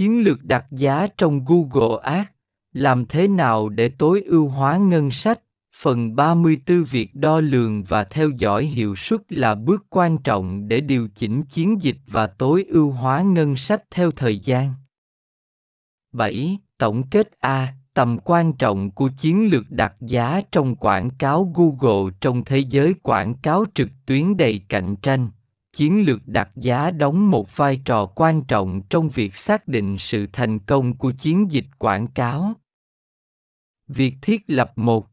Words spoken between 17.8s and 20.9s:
Tầm quan trọng của chiến lược đặt giá trong